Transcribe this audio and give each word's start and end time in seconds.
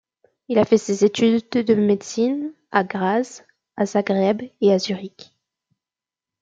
Il 0.47 0.65
fait 0.65 0.79
ses 0.79 1.05
études 1.05 1.47
de 1.51 1.75
médecine 1.75 2.53
à 2.71 2.83
Graz, 2.83 3.45
à 3.77 3.85
Zagreb 3.85 4.41
et 4.59 4.73
à 4.73 4.79
Zurich. 4.79 5.35